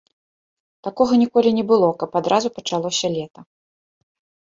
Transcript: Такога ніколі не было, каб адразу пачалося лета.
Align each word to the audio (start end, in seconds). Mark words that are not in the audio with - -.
Такога 0.87 1.19
ніколі 1.25 1.49
не 1.59 1.67
было, 1.73 1.91
каб 2.01 2.19
адразу 2.23 2.47
пачалося 2.59 3.07
лета. 3.21 3.41